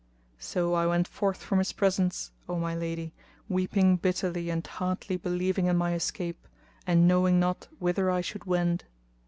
[0.39, 3.13] So I went forth from his presence, O my lady,
[3.47, 6.47] weeping bitterly and hardly believing in my escape
[6.87, 8.85] and knowing not whither I should wend.